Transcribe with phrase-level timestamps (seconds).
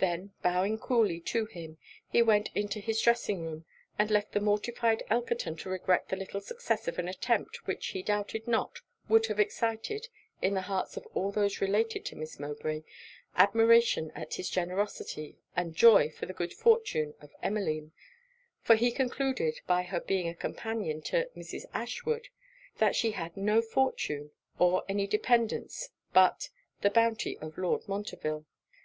[0.00, 1.78] Then bowing coolly to him,
[2.10, 3.64] he went into his dressing room,
[3.96, 8.02] and left the mortified Elkerton to regret the little success of an attempt which he
[8.02, 10.08] doubted not would have excited,
[10.42, 12.82] in the hearts of all those related to Miss Mowbray,
[13.36, 17.92] admiration at his generosity, and joy for the good fortune of Emmeline:
[18.60, 21.66] for he concluded, by her being a companion to Mrs.
[21.72, 22.30] Ashwood,
[22.78, 28.44] that she had no fortune, or any dependance but on the bounty of Lord Montreville.